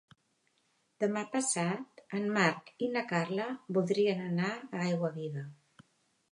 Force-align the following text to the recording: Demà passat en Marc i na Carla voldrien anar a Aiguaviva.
Demà 1.03 1.21
passat 1.35 2.01
en 2.21 2.25
Marc 2.39 2.73
i 2.87 2.89
na 2.97 3.05
Carla 3.13 3.47
voldrien 3.79 4.27
anar 4.33 4.53
a 4.59 4.85
Aiguaviva. 4.91 5.49